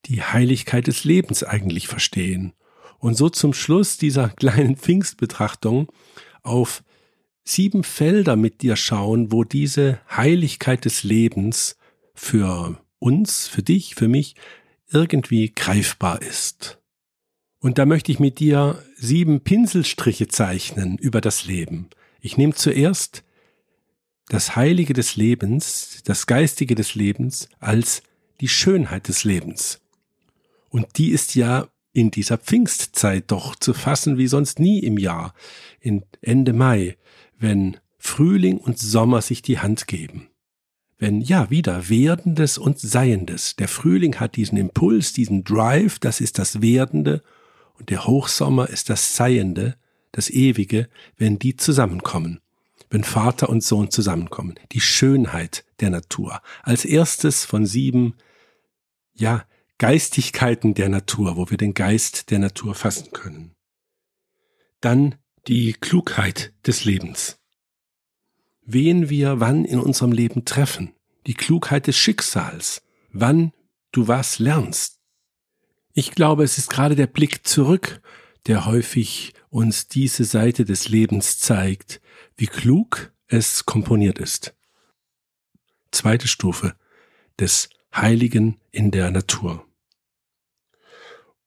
die 0.06 0.22
Heiligkeit 0.22 0.86
des 0.86 1.04
Lebens 1.04 1.44
eigentlich 1.44 1.86
verstehen. 1.86 2.54
Und 2.98 3.16
so 3.16 3.28
zum 3.28 3.52
Schluss 3.52 3.98
dieser 3.98 4.30
kleinen 4.30 4.76
Pfingstbetrachtung 4.76 5.92
auf 6.42 6.82
sieben 7.44 7.84
Felder 7.84 8.36
mit 8.36 8.62
dir 8.62 8.76
schauen, 8.76 9.32
wo 9.32 9.44
diese 9.44 10.00
Heiligkeit 10.10 10.84
des 10.84 11.02
Lebens 11.02 11.76
für 12.14 12.80
uns, 12.98 13.48
für 13.48 13.62
dich, 13.62 13.94
für 13.94 14.08
mich 14.08 14.36
irgendwie 14.90 15.52
greifbar 15.52 16.22
ist. 16.22 16.78
Und 17.58 17.78
da 17.78 17.86
möchte 17.86 18.12
ich 18.12 18.18
mit 18.18 18.38
dir 18.40 18.82
sieben 18.96 19.40
Pinselstriche 19.40 20.28
zeichnen 20.28 20.98
über 20.98 21.20
das 21.20 21.44
Leben. 21.44 21.88
Ich 22.20 22.36
nehme 22.36 22.54
zuerst 22.54 23.24
das 24.28 24.56
Heilige 24.56 24.94
des 24.94 25.16
Lebens, 25.16 26.02
das 26.04 26.26
Geistige 26.26 26.74
des 26.74 26.94
Lebens 26.94 27.48
als 27.60 28.02
die 28.40 28.48
Schönheit 28.48 29.08
des 29.08 29.24
Lebens. 29.24 29.80
Und 30.70 30.98
die 30.98 31.10
ist 31.10 31.34
ja 31.34 31.68
in 31.92 32.10
dieser 32.10 32.38
Pfingstzeit 32.38 33.30
doch 33.30 33.54
zu 33.56 33.74
fassen 33.74 34.18
wie 34.18 34.26
sonst 34.26 34.58
nie 34.58 34.78
im 34.80 34.96
Jahr, 34.98 35.34
in 35.80 36.04
Ende 36.22 36.52
Mai, 36.52 36.96
wenn 37.42 37.76
Frühling 37.98 38.56
und 38.58 38.78
Sommer 38.78 39.20
sich 39.20 39.42
die 39.42 39.58
Hand 39.58 39.86
geben. 39.86 40.28
Wenn 40.96 41.20
ja 41.20 41.50
wieder 41.50 41.88
Werdendes 41.88 42.56
und 42.56 42.78
Seiendes. 42.78 43.56
Der 43.56 43.66
Frühling 43.66 44.20
hat 44.20 44.36
diesen 44.36 44.56
Impuls, 44.56 45.12
diesen 45.12 45.42
Drive, 45.42 45.98
das 45.98 46.20
ist 46.20 46.38
das 46.38 46.62
Werdende, 46.62 47.22
und 47.74 47.90
der 47.90 48.06
Hochsommer 48.06 48.68
ist 48.68 48.90
das 48.90 49.16
Seiende, 49.16 49.76
das 50.12 50.30
Ewige, 50.30 50.88
wenn 51.16 51.38
die 51.38 51.56
zusammenkommen, 51.56 52.40
wenn 52.90 53.02
Vater 53.02 53.48
und 53.48 53.64
Sohn 53.64 53.90
zusammenkommen, 53.90 54.54
die 54.70 54.80
Schönheit 54.80 55.64
der 55.80 55.90
Natur. 55.90 56.40
Als 56.62 56.84
erstes 56.84 57.44
von 57.44 57.66
sieben, 57.66 58.14
ja, 59.14 59.44
Geistigkeiten 59.78 60.74
der 60.74 60.88
Natur, 60.88 61.36
wo 61.36 61.50
wir 61.50 61.56
den 61.56 61.74
Geist 61.74 62.30
der 62.30 62.38
Natur 62.38 62.76
fassen 62.76 63.10
können. 63.10 63.56
Dann 64.80 65.16
die 65.48 65.72
Klugheit 65.72 66.52
des 66.66 66.84
Lebens. 66.84 67.40
Wen 68.64 69.10
wir 69.10 69.40
wann 69.40 69.64
in 69.64 69.80
unserem 69.80 70.12
Leben 70.12 70.44
treffen, 70.44 70.94
die 71.26 71.34
Klugheit 71.34 71.88
des 71.88 71.96
Schicksals, 71.96 72.82
wann 73.10 73.52
du 73.90 74.06
was 74.06 74.38
lernst. 74.38 75.00
Ich 75.94 76.12
glaube, 76.12 76.44
es 76.44 76.58
ist 76.58 76.70
gerade 76.70 76.94
der 76.94 77.08
Blick 77.08 77.46
zurück, 77.46 78.00
der 78.46 78.66
häufig 78.66 79.34
uns 79.50 79.88
diese 79.88 80.24
Seite 80.24 80.64
des 80.64 80.88
Lebens 80.88 81.38
zeigt, 81.38 82.00
wie 82.36 82.46
klug 82.46 83.12
es 83.26 83.66
komponiert 83.66 84.18
ist. 84.18 84.54
Zweite 85.90 86.28
Stufe 86.28 86.76
des 87.38 87.68
Heiligen 87.94 88.60
in 88.70 88.90
der 88.90 89.10
Natur. 89.10 89.66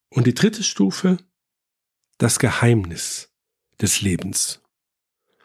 Und 0.10 0.28
die 0.28 0.34
dritte 0.34 0.64
Stufe, 0.64 1.18
das 2.18 2.40
Geheimnis 2.40 3.35
des 3.82 4.02
Lebens. 4.02 4.62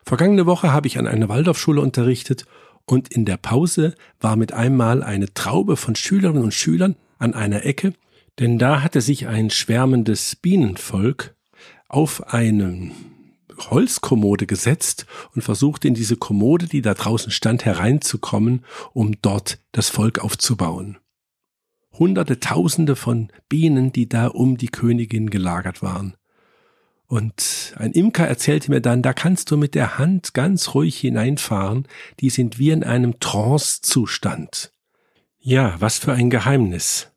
Vergangene 0.04 0.46
Woche 0.46 0.72
habe 0.72 0.86
ich 0.86 0.98
an 0.98 1.06
einer 1.06 1.28
Waldorfschule 1.28 1.80
unterrichtet 1.80 2.44
und 2.84 3.12
in 3.12 3.24
der 3.24 3.36
Pause 3.36 3.94
war 4.20 4.36
mit 4.36 4.52
einmal 4.52 5.02
eine 5.02 5.32
Traube 5.32 5.76
von 5.76 5.94
Schülerinnen 5.94 6.42
und 6.42 6.54
Schülern 6.54 6.96
an 7.18 7.34
einer 7.34 7.64
Ecke, 7.64 7.94
denn 8.38 8.58
da 8.58 8.82
hatte 8.82 9.00
sich 9.00 9.26
ein 9.26 9.50
schwärmendes 9.50 10.36
Bienenvolk 10.36 11.34
auf 11.88 12.32
eine 12.32 12.90
Holzkommode 13.68 14.46
gesetzt 14.46 15.06
und 15.34 15.42
versuchte 15.42 15.88
in 15.88 15.94
diese 15.94 16.16
Kommode, 16.16 16.66
die 16.66 16.82
da 16.82 16.94
draußen 16.94 17.30
stand, 17.30 17.64
hereinzukommen, 17.64 18.64
um 18.92 19.20
dort 19.20 19.60
das 19.72 19.90
Volk 19.90 20.18
aufzubauen. 20.20 20.98
Hunderte, 21.92 22.40
Tausende 22.40 22.96
von 22.96 23.28
Bienen, 23.48 23.92
die 23.92 24.08
da 24.08 24.28
um 24.28 24.56
die 24.56 24.68
Königin 24.68 25.28
gelagert 25.28 25.82
waren. 25.82 26.14
Und 27.10 27.74
ein 27.76 27.90
Imker 27.90 28.28
erzählte 28.28 28.70
mir 28.70 28.80
dann, 28.80 29.02
da 29.02 29.12
kannst 29.12 29.50
du 29.50 29.56
mit 29.56 29.74
der 29.74 29.98
Hand 29.98 30.32
ganz 30.32 30.74
ruhig 30.74 30.96
hineinfahren, 30.96 31.88
die 32.20 32.30
sind 32.30 32.60
wie 32.60 32.70
in 32.70 32.84
einem 32.84 33.18
Trance-Zustand. 33.18 34.72
Ja, 35.40 35.74
was 35.80 35.98
für 35.98 36.12
ein 36.12 36.30
Geheimnis. 36.30 37.10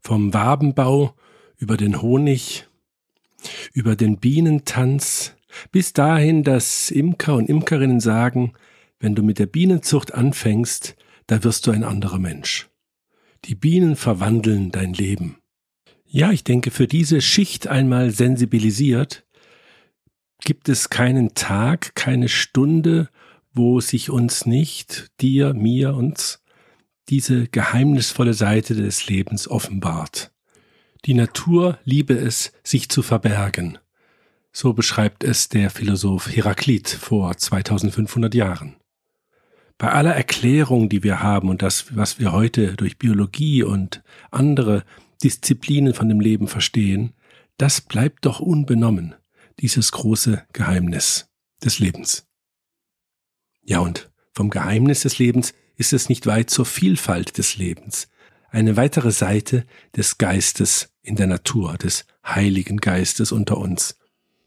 Vom 0.00 0.34
Wabenbau 0.34 1.14
über 1.56 1.76
den 1.76 2.02
Honig, 2.02 2.66
über 3.72 3.94
den 3.94 4.18
Bienentanz, 4.18 5.36
bis 5.70 5.92
dahin, 5.92 6.42
dass 6.42 6.90
Imker 6.90 7.36
und 7.36 7.48
Imkerinnen 7.48 8.00
sagen, 8.00 8.54
wenn 8.98 9.14
du 9.14 9.22
mit 9.22 9.38
der 9.38 9.46
Bienenzucht 9.46 10.12
anfängst, 10.12 10.96
da 11.28 11.44
wirst 11.44 11.68
du 11.68 11.70
ein 11.70 11.84
anderer 11.84 12.18
Mensch. 12.18 12.68
Die 13.44 13.54
Bienen 13.54 13.94
verwandeln 13.94 14.72
dein 14.72 14.92
Leben. 14.92 15.36
Ja, 16.16 16.30
ich 16.30 16.44
denke, 16.44 16.70
für 16.70 16.86
diese 16.86 17.20
Schicht 17.20 17.66
einmal 17.66 18.12
sensibilisiert, 18.12 19.24
gibt 20.44 20.68
es 20.68 20.88
keinen 20.88 21.34
Tag, 21.34 21.96
keine 21.96 22.28
Stunde, 22.28 23.08
wo 23.52 23.80
sich 23.80 24.10
uns 24.10 24.46
nicht, 24.46 25.10
dir, 25.20 25.54
mir, 25.54 25.96
uns, 25.96 26.40
diese 27.08 27.48
geheimnisvolle 27.48 28.32
Seite 28.32 28.76
des 28.76 29.08
Lebens 29.08 29.48
offenbart. 29.48 30.30
Die 31.04 31.14
Natur 31.14 31.80
liebe 31.84 32.14
es, 32.14 32.52
sich 32.62 32.88
zu 32.88 33.02
verbergen. 33.02 33.78
So 34.52 34.72
beschreibt 34.72 35.24
es 35.24 35.48
der 35.48 35.68
Philosoph 35.68 36.28
Heraklit 36.28 36.90
vor 36.90 37.36
2500 37.36 38.32
Jahren. 38.36 38.76
Bei 39.78 39.90
aller 39.90 40.14
Erklärung, 40.14 40.88
die 40.88 41.02
wir 41.02 41.24
haben 41.24 41.48
und 41.48 41.60
das, 41.60 41.96
was 41.96 42.20
wir 42.20 42.30
heute 42.30 42.76
durch 42.76 42.98
Biologie 42.98 43.64
und 43.64 44.04
andere 44.30 44.84
Disziplinen 45.22 45.94
von 45.94 46.08
dem 46.08 46.20
Leben 46.20 46.48
verstehen, 46.48 47.12
das 47.56 47.80
bleibt 47.80 48.26
doch 48.26 48.40
unbenommen, 48.40 49.14
dieses 49.60 49.92
große 49.92 50.44
Geheimnis 50.52 51.28
des 51.62 51.78
Lebens. 51.78 52.26
Ja, 53.62 53.80
und 53.80 54.10
vom 54.32 54.50
Geheimnis 54.50 55.02
des 55.02 55.18
Lebens 55.18 55.54
ist 55.76 55.92
es 55.92 56.08
nicht 56.08 56.26
weit 56.26 56.50
zur 56.50 56.66
Vielfalt 56.66 57.38
des 57.38 57.56
Lebens, 57.56 58.08
eine 58.50 58.76
weitere 58.76 59.10
Seite 59.10 59.66
des 59.96 60.18
Geistes 60.18 60.92
in 61.02 61.16
der 61.16 61.26
Natur, 61.26 61.76
des 61.76 62.06
Heiligen 62.24 62.78
Geistes 62.78 63.32
unter 63.32 63.58
uns. 63.58 63.98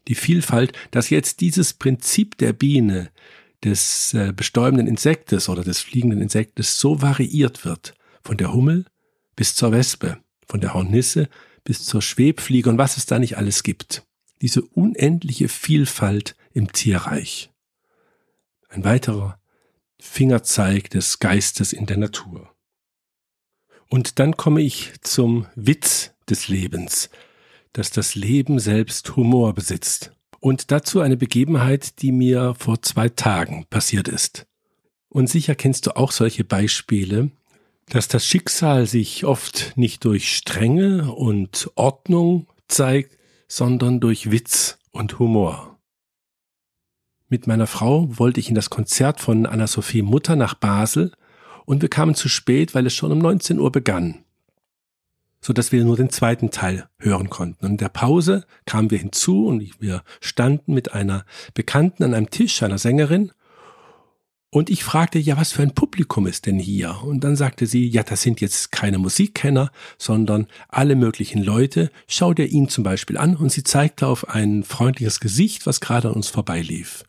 Die 0.08 0.14
Vielfalt, 0.14 0.72
dass 0.90 1.10
jetzt 1.10 1.40
dieses 1.40 1.74
Prinzip 1.74 2.38
der 2.38 2.52
Biene, 2.52 3.10
des 3.64 4.14
äh, 4.14 4.32
bestäubenden 4.34 4.86
Insektes 4.86 5.48
oder 5.48 5.64
des 5.64 5.80
fliegenden 5.80 6.20
Insektes 6.20 6.78
so 6.78 7.02
variiert 7.02 7.64
wird, 7.64 7.94
von 8.22 8.36
der 8.36 8.52
Hummel 8.52 8.84
bis 9.36 9.54
zur 9.54 9.72
Wespe, 9.72 10.18
von 10.48 10.60
der 10.60 10.74
Hornisse 10.74 11.28
bis 11.64 11.84
zur 11.84 12.02
Schwebfliege 12.02 12.70
und 12.70 12.78
was 12.78 12.96
es 12.96 13.06
da 13.06 13.18
nicht 13.18 13.36
alles 13.36 13.62
gibt. 13.62 14.04
Diese 14.40 14.62
unendliche 14.62 15.48
Vielfalt 15.48 16.34
im 16.52 16.72
Tierreich. 16.72 17.50
Ein 18.68 18.84
weiterer 18.84 19.38
Fingerzeig 20.00 20.90
des 20.90 21.18
Geistes 21.18 21.72
in 21.72 21.86
der 21.86 21.96
Natur. 21.96 22.54
Und 23.88 24.18
dann 24.18 24.36
komme 24.36 24.62
ich 24.62 24.92
zum 25.00 25.46
Witz 25.54 26.12
des 26.28 26.48
Lebens, 26.48 27.10
dass 27.72 27.90
das 27.90 28.14
Leben 28.14 28.58
selbst 28.58 29.16
Humor 29.16 29.54
besitzt. 29.54 30.12
Und 30.40 30.70
dazu 30.70 31.00
eine 31.00 31.16
Begebenheit, 31.16 32.00
die 32.02 32.12
mir 32.12 32.54
vor 32.58 32.82
zwei 32.82 33.08
Tagen 33.08 33.66
passiert 33.70 34.08
ist. 34.08 34.46
Und 35.08 35.28
sicher 35.28 35.54
kennst 35.54 35.86
du 35.86 35.96
auch 35.96 36.12
solche 36.12 36.44
Beispiele, 36.44 37.30
dass 37.90 38.08
das 38.08 38.26
Schicksal 38.26 38.86
sich 38.86 39.24
oft 39.24 39.72
nicht 39.76 40.04
durch 40.04 40.36
Strenge 40.36 41.12
und 41.12 41.70
Ordnung 41.74 42.46
zeigt, 42.68 43.16
sondern 43.48 44.00
durch 44.00 44.30
Witz 44.30 44.78
und 44.90 45.18
Humor. 45.18 45.78
Mit 47.28 47.46
meiner 47.46 47.66
Frau 47.66 48.08
wollte 48.18 48.40
ich 48.40 48.48
in 48.48 48.54
das 48.54 48.70
Konzert 48.70 49.20
von 49.20 49.46
Anna-Sophie 49.46 50.02
Mutter 50.02 50.36
nach 50.36 50.54
Basel 50.54 51.12
und 51.66 51.82
wir 51.82 51.88
kamen 51.90 52.14
zu 52.14 52.28
spät, 52.28 52.74
weil 52.74 52.86
es 52.86 52.94
schon 52.94 53.12
um 53.12 53.18
19 53.18 53.58
Uhr 53.58 53.72
begann. 53.72 54.24
so 55.40 55.52
dass 55.52 55.70
wir 55.70 55.84
nur 55.84 55.96
den 55.96 56.10
zweiten 56.10 56.50
Teil 56.50 56.88
hören 56.98 57.30
konnten. 57.30 57.64
Und 57.64 57.72
in 57.72 57.76
der 57.78 57.88
Pause 57.90 58.44
kamen 58.66 58.90
wir 58.90 58.98
hinzu 58.98 59.46
und 59.46 59.80
wir 59.80 60.02
standen 60.20 60.74
mit 60.74 60.92
einer 60.92 61.24
Bekannten 61.54 62.02
an 62.02 62.14
einem 62.14 62.30
Tisch, 62.30 62.62
einer 62.62 62.78
Sängerin, 62.78 63.30
und 64.50 64.70
ich 64.70 64.82
fragte, 64.82 65.18
ja, 65.18 65.36
was 65.36 65.52
für 65.52 65.62
ein 65.62 65.74
Publikum 65.74 66.26
ist 66.26 66.46
denn 66.46 66.58
hier? 66.58 67.02
Und 67.02 67.22
dann 67.22 67.36
sagte 67.36 67.66
sie, 67.66 67.86
ja, 67.86 68.02
das 68.02 68.22
sind 68.22 68.40
jetzt 68.40 68.72
keine 68.72 68.98
Musikkenner, 68.98 69.70
sondern 69.98 70.46
alle 70.68 70.96
möglichen 70.96 71.42
Leute. 71.42 71.90
Schau 72.06 72.32
dir 72.32 72.46
ihn 72.46 72.70
zum 72.70 72.82
Beispiel 72.82 73.18
an. 73.18 73.36
Und 73.36 73.52
sie 73.52 73.62
zeigte 73.62 74.06
auf 74.06 74.30
ein 74.30 74.64
freundliches 74.64 75.20
Gesicht, 75.20 75.66
was 75.66 75.80
gerade 75.80 76.08
an 76.08 76.14
uns 76.14 76.28
vorbeilief. 76.28 77.04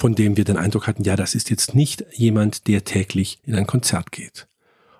Von 0.00 0.14
dem 0.14 0.38
wir 0.38 0.44
den 0.44 0.56
Eindruck 0.56 0.86
hatten, 0.86 1.04
ja, 1.04 1.14
das 1.14 1.34
ist 1.34 1.50
jetzt 1.50 1.74
nicht 1.74 2.06
jemand, 2.12 2.66
der 2.66 2.84
täglich 2.84 3.38
in 3.44 3.54
ein 3.54 3.66
Konzert 3.66 4.12
geht. 4.12 4.48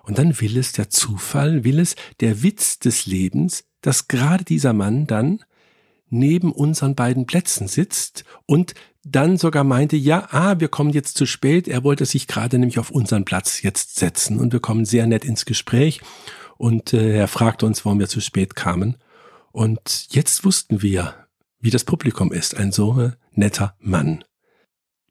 Und 0.03 0.19
dann 0.19 0.39
will 0.39 0.57
es 0.57 0.73
der 0.73 0.89
Zufall, 0.89 1.63
will 1.63 1.79
es 1.79 1.95
der 2.19 2.43
Witz 2.43 2.77
des 2.77 3.07
Lebens, 3.07 3.63
dass 3.81 4.07
gerade 4.07 4.43
dieser 4.43 4.73
Mann 4.73 5.07
dann 5.07 5.43
neben 6.09 6.51
unseren 6.51 6.95
beiden 6.95 7.25
Plätzen 7.25 7.67
sitzt 7.67 8.23
und 8.45 8.73
dann 9.03 9.37
sogar 9.37 9.63
meinte, 9.63 9.95
ja, 9.95 10.27
ah, 10.31 10.59
wir 10.59 10.67
kommen 10.67 10.91
jetzt 10.91 11.17
zu 11.17 11.25
spät. 11.25 11.67
Er 11.67 11.83
wollte 11.83 12.05
sich 12.05 12.27
gerade 12.27 12.59
nämlich 12.59 12.79
auf 12.79 12.91
unseren 12.91 13.25
Platz 13.25 13.61
jetzt 13.61 13.95
setzen 13.95 14.39
und 14.39 14.53
wir 14.53 14.59
kommen 14.59 14.85
sehr 14.85 15.07
nett 15.07 15.25
ins 15.25 15.45
Gespräch 15.45 16.01
und 16.57 16.93
äh, 16.93 17.15
er 17.15 17.27
fragte 17.27 17.65
uns, 17.65 17.85
warum 17.85 17.99
wir 17.99 18.09
zu 18.09 18.19
spät 18.21 18.55
kamen. 18.55 18.97
Und 19.51 20.07
jetzt 20.11 20.43
wussten 20.45 20.81
wir, 20.81 21.15
wie 21.59 21.71
das 21.71 21.85
Publikum 21.85 22.31
ist. 22.31 22.55
Ein 22.55 22.71
so 22.71 22.99
äh, 22.99 23.11
netter 23.33 23.75
Mann. 23.79 24.23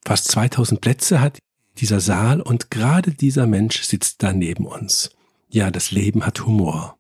Fast 0.05 0.31
2000 0.31 0.81
Plätze 0.81 1.21
hat 1.21 1.39
dieser 1.79 2.01
Saal 2.01 2.41
und 2.41 2.71
gerade 2.71 3.13
dieser 3.13 3.47
Mensch 3.47 3.83
sitzt 3.83 4.23
da 4.23 4.33
neben 4.33 4.67
uns. 4.67 5.11
Ja, 5.49 5.71
das 5.71 5.91
Leben 5.91 6.27
hat 6.27 6.45
Humor. 6.45 6.99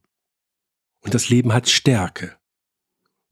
Und 1.00 1.14
das 1.14 1.28
Leben 1.28 1.52
hat 1.52 1.68
Stärke 1.68 2.37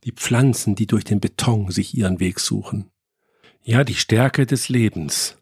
die 0.06 0.12
Pflanzen, 0.12 0.76
die 0.76 0.86
durch 0.86 1.02
den 1.02 1.18
Beton 1.18 1.72
sich 1.72 1.96
ihren 1.96 2.20
Weg 2.20 2.38
suchen. 2.38 2.90
Ja, 3.64 3.82
die 3.82 3.96
Stärke 3.96 4.46
des 4.46 4.68
Lebens. 4.68 5.36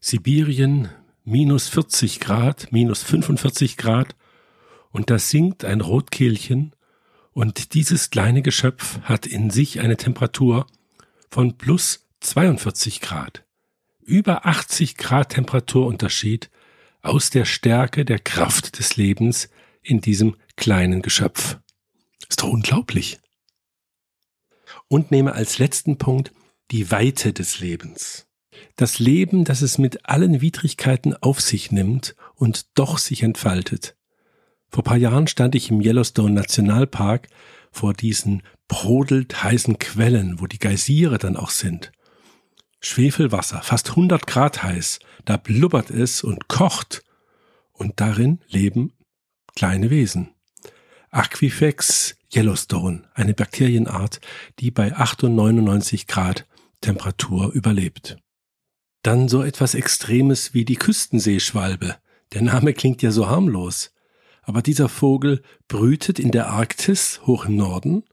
Sibirien 0.00 0.88
minus 1.22 1.68
40 1.68 2.18
Grad, 2.18 2.72
minus 2.72 3.02
45 3.02 3.76
Grad, 3.76 4.16
und 4.90 5.10
da 5.10 5.18
singt 5.18 5.64
ein 5.64 5.82
Rotkehlchen, 5.82 6.74
und 7.32 7.74
dieses 7.74 8.10
kleine 8.10 8.42
Geschöpf 8.42 9.00
hat 9.02 9.26
in 9.26 9.50
sich 9.50 9.80
eine 9.80 9.96
Temperatur 9.96 10.66
von 11.28 11.58
plus 11.58 12.06
42 12.20 13.00
Grad. 13.00 13.44
Über 14.00 14.46
80 14.46 14.96
Grad 14.96 15.30
Temperaturunterschied 15.30 16.48
aus 17.02 17.30
der 17.30 17.44
Stärke 17.44 18.04
der 18.04 18.20
Kraft 18.20 18.78
des 18.78 18.96
Lebens 18.96 19.50
in 19.82 20.00
diesem 20.00 20.36
kleinen 20.56 21.02
Geschöpf. 21.02 21.58
Ist 22.28 22.40
doch 22.40 22.48
unglaublich 22.48 23.18
und 24.94 25.10
nehme 25.10 25.32
als 25.32 25.58
letzten 25.58 25.98
Punkt 25.98 26.30
die 26.70 26.92
Weite 26.92 27.32
des 27.32 27.58
Lebens. 27.58 28.28
Das 28.76 29.00
Leben, 29.00 29.42
das 29.42 29.60
es 29.60 29.76
mit 29.76 30.08
allen 30.08 30.40
Widrigkeiten 30.40 31.16
auf 31.20 31.40
sich 31.40 31.72
nimmt 31.72 32.14
und 32.36 32.78
doch 32.78 32.98
sich 32.98 33.24
entfaltet. 33.24 33.96
Vor 34.68 34.84
paar 34.84 34.96
Jahren 34.96 35.26
stand 35.26 35.56
ich 35.56 35.68
im 35.68 35.80
Yellowstone 35.80 36.32
Nationalpark 36.32 37.26
vor 37.72 37.92
diesen 37.92 38.44
brodelt 38.68 39.42
heißen 39.42 39.80
Quellen, 39.80 40.38
wo 40.38 40.46
die 40.46 40.60
Geysire 40.60 41.18
dann 41.18 41.36
auch 41.36 41.50
sind. 41.50 41.90
Schwefelwasser, 42.78 43.62
fast 43.62 43.90
100 43.90 44.28
Grad 44.28 44.62
heiß, 44.62 45.00
da 45.24 45.38
blubbert 45.38 45.90
es 45.90 46.22
und 46.22 46.46
kocht. 46.46 47.02
Und 47.72 48.00
darin 48.00 48.38
leben 48.46 48.92
kleine 49.56 49.90
Wesen. 49.90 50.30
Aquifex 51.10 52.16
Yellowstone, 52.34 53.02
eine 53.14 53.34
Bakterienart, 53.34 54.20
die 54.58 54.70
bei 54.70 54.94
98 54.94 56.06
Grad 56.06 56.46
Temperatur 56.80 57.52
überlebt. 57.52 58.18
Dann 59.02 59.28
so 59.28 59.42
etwas 59.42 59.74
Extremes 59.74 60.54
wie 60.54 60.64
die 60.64 60.76
Küstenseeschwalbe. 60.76 61.96
Der 62.32 62.42
Name 62.42 62.72
klingt 62.74 63.02
ja 63.02 63.10
so 63.10 63.28
harmlos. 63.28 63.92
Aber 64.42 64.62
dieser 64.62 64.88
Vogel 64.88 65.42
brütet 65.68 66.18
in 66.18 66.30
der 66.30 66.48
Arktis 66.48 67.20
hoch 67.26 67.46
im 67.46 67.56
Norden 67.56 68.04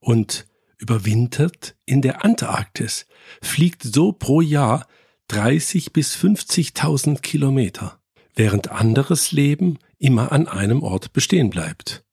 und 0.00 0.46
überwintert 0.78 1.76
in 1.84 2.02
der 2.02 2.24
Antarktis, 2.24 3.06
fliegt 3.40 3.82
so 3.82 4.12
pro 4.12 4.40
Jahr 4.40 4.86
30 5.28 5.92
bis 5.92 6.16
50.000 6.16 7.20
Kilometer, 7.20 8.00
während 8.34 8.72
anderes 8.72 9.30
Leben 9.30 9.78
immer 9.98 10.32
an 10.32 10.48
einem 10.48 10.82
Ort 10.82 11.12
bestehen 11.12 11.50
bleibt 11.50 12.04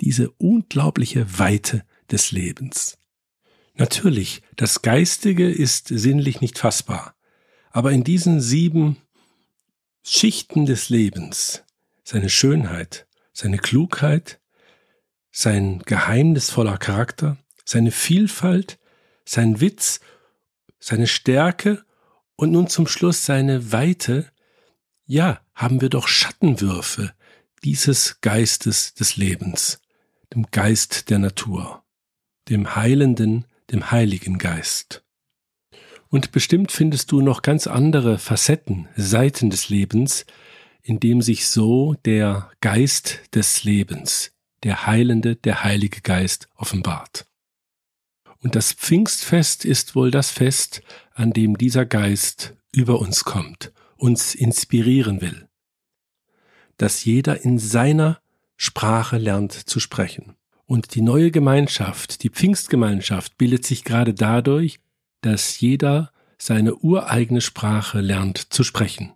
diese 0.00 0.30
unglaubliche 0.32 1.38
Weite 1.38 1.84
des 2.10 2.32
Lebens. 2.32 2.98
Natürlich, 3.74 4.42
das 4.56 4.82
Geistige 4.82 5.50
ist 5.50 5.88
sinnlich 5.88 6.40
nicht 6.40 6.58
fassbar, 6.58 7.14
aber 7.70 7.92
in 7.92 8.04
diesen 8.04 8.40
sieben 8.40 8.96
Schichten 10.02 10.66
des 10.66 10.88
Lebens, 10.88 11.62
seine 12.04 12.28
Schönheit, 12.28 13.06
seine 13.32 13.58
Klugheit, 13.58 14.40
sein 15.30 15.80
geheimnisvoller 15.86 16.78
Charakter, 16.78 17.38
seine 17.64 17.92
Vielfalt, 17.92 18.78
sein 19.24 19.60
Witz, 19.60 20.00
seine 20.78 21.06
Stärke 21.06 21.84
und 22.36 22.50
nun 22.50 22.68
zum 22.68 22.86
Schluss 22.86 23.24
seine 23.24 23.70
Weite, 23.72 24.30
ja, 25.06 25.40
haben 25.54 25.80
wir 25.80 25.88
doch 25.88 26.08
Schattenwürfe 26.08 27.12
dieses 27.62 28.20
Geistes 28.20 28.94
des 28.94 29.16
Lebens 29.16 29.80
dem 30.34 30.46
Geist 30.50 31.10
der 31.10 31.18
Natur, 31.18 31.82
dem 32.48 32.76
Heilenden, 32.76 33.44
dem 33.70 33.90
Heiligen 33.90 34.38
Geist. 34.38 35.04
Und 36.08 36.32
bestimmt 36.32 36.72
findest 36.72 37.12
du 37.12 37.20
noch 37.20 37.42
ganz 37.42 37.66
andere 37.66 38.18
Facetten, 38.18 38.88
Seiten 38.96 39.50
des 39.50 39.68
Lebens, 39.68 40.26
in 40.82 40.98
dem 40.98 41.22
sich 41.22 41.46
so 41.46 41.94
der 42.04 42.50
Geist 42.60 43.20
des 43.34 43.64
Lebens, 43.64 44.32
der 44.62 44.86
Heilende, 44.86 45.36
der 45.36 45.62
Heilige 45.62 46.00
Geist 46.00 46.48
offenbart. 46.56 47.26
Und 48.42 48.56
das 48.56 48.72
Pfingstfest 48.72 49.64
ist 49.64 49.94
wohl 49.94 50.10
das 50.10 50.30
Fest, 50.30 50.82
an 51.12 51.32
dem 51.32 51.58
dieser 51.58 51.84
Geist 51.84 52.56
über 52.72 52.98
uns 52.98 53.24
kommt, 53.24 53.72
uns 53.96 54.34
inspirieren 54.34 55.20
will, 55.20 55.48
dass 56.78 57.04
jeder 57.04 57.44
in 57.44 57.58
seiner 57.58 58.20
Sprache 58.62 59.16
lernt 59.16 59.54
zu 59.54 59.80
sprechen. 59.80 60.34
Und 60.66 60.94
die 60.94 61.00
neue 61.00 61.30
Gemeinschaft, 61.30 62.22
die 62.22 62.28
Pfingstgemeinschaft, 62.28 63.38
bildet 63.38 63.64
sich 63.64 63.84
gerade 63.84 64.12
dadurch, 64.12 64.80
dass 65.22 65.60
jeder 65.60 66.12
seine 66.36 66.74
ureigene 66.74 67.40
Sprache 67.40 68.02
lernt 68.02 68.52
zu 68.52 68.62
sprechen. 68.62 69.14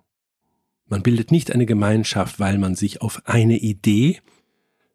Man 0.87 1.03
bildet 1.03 1.31
nicht 1.31 1.53
eine 1.53 1.67
Gemeinschaft, 1.67 2.41
weil 2.41 2.57
man 2.57 2.75
sich 2.75 3.03
auf 3.03 3.21
eine 3.27 3.59
Idee 3.59 4.23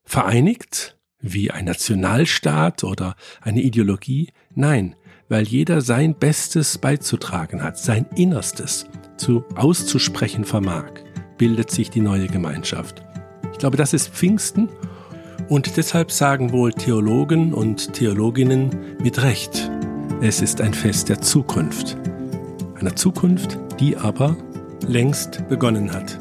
vereinigt, 0.04 0.98
wie 1.20 1.52
ein 1.52 1.66
Nationalstaat 1.66 2.84
oder 2.84 3.16
eine 3.42 3.62
Ideologie. 3.62 4.30
Nein, 4.56 4.96
weil 5.28 5.48
jeder 5.48 5.82
sein 5.82 6.16
Bestes 6.16 6.80
beizutragen 6.80 7.62
hat, 7.62 7.78
sein 7.78 8.08
Innerstes 8.16 8.88
zu 9.16 9.44
auszusprechen 9.54 10.44
vermag, 10.44 10.90
bildet 11.38 11.70
sich 11.70 11.92
die 11.92 12.02
neue 12.02 12.26
Gemeinschaft. 12.26 13.04
Ich 13.60 13.62
glaube, 13.62 13.76
das 13.76 13.92
ist 13.92 14.08
Pfingsten 14.14 14.70
und 15.50 15.76
deshalb 15.76 16.14
sagen 16.14 16.54
wohl 16.54 16.72
Theologen 16.72 17.54
und 17.54 17.92
Theologinnen 17.92 18.70
mit 19.04 19.22
Recht, 19.22 19.70
es 20.22 20.42
ist 20.42 20.62
ein 20.62 20.74
Fest 20.74 21.10
der 21.10 21.20
Zukunft. 21.20 21.98
Einer 22.80 22.96
Zukunft, 22.96 23.60
die 23.78 23.98
aber 23.98 24.38
längst 24.88 25.46
begonnen 25.50 25.92
hat. 25.92 26.18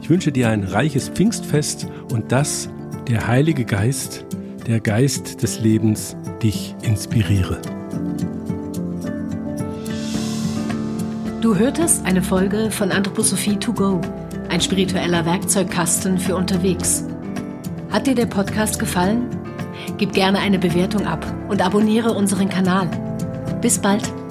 Ich 0.00 0.10
wünsche 0.10 0.32
dir 0.32 0.48
ein 0.48 0.64
reiches 0.64 1.10
Pfingstfest 1.10 1.86
und 2.10 2.32
dass 2.32 2.68
der 3.06 3.28
Heilige 3.28 3.64
Geist, 3.64 4.26
der 4.66 4.80
Geist 4.80 5.44
des 5.44 5.60
Lebens, 5.60 6.16
dich 6.42 6.74
inspiriere. 6.82 7.62
Du 11.40 11.54
hörtest 11.54 12.04
eine 12.04 12.20
Folge 12.20 12.68
von 12.72 12.90
Anthroposophie 12.90 13.54
to 13.58 13.72
go 13.72 14.00
ein 14.52 14.60
spiritueller 14.60 15.24
Werkzeugkasten 15.24 16.18
für 16.18 16.36
unterwegs. 16.36 17.06
Hat 17.90 18.06
dir 18.06 18.14
der 18.14 18.26
Podcast 18.26 18.78
gefallen? 18.78 19.30
Gib 19.96 20.12
gerne 20.12 20.40
eine 20.40 20.58
Bewertung 20.58 21.06
ab 21.06 21.24
und 21.48 21.62
abonniere 21.62 22.12
unseren 22.12 22.50
Kanal. 22.50 22.86
Bis 23.62 23.78
bald! 23.78 24.21